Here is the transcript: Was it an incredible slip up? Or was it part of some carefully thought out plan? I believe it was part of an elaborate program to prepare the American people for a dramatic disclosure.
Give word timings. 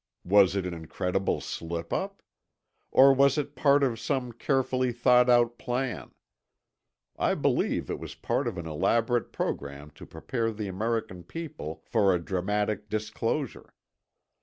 Was 0.25 0.55
it 0.55 0.65
an 0.65 0.73
incredible 0.73 1.41
slip 1.41 1.93
up? 1.93 2.23
Or 2.89 3.13
was 3.13 3.37
it 3.37 3.53
part 3.55 3.83
of 3.83 3.99
some 3.99 4.31
carefully 4.31 4.91
thought 4.91 5.29
out 5.29 5.59
plan? 5.59 6.09
I 7.19 7.35
believe 7.35 7.87
it 7.87 7.99
was 7.99 8.15
part 8.15 8.47
of 8.47 8.57
an 8.57 8.65
elaborate 8.65 9.31
program 9.31 9.91
to 9.91 10.07
prepare 10.07 10.51
the 10.51 10.67
American 10.67 11.21
people 11.21 11.83
for 11.85 12.15
a 12.15 12.19
dramatic 12.19 12.89
disclosure. 12.89 13.75